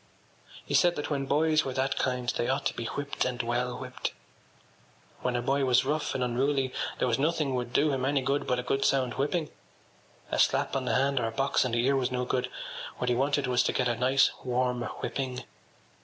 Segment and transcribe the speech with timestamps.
[0.65, 3.77] He said that when boys were that kind they ought to be whipped and well
[3.77, 4.13] whipped.
[5.21, 8.47] When a boy was rough and unruly there was nothing would do him any good
[8.47, 9.51] but a good sound whipping.
[10.31, 12.49] A slap on the hand or a box on the ear was no good:
[12.97, 15.43] what he wanted was to get a nice warm whipping.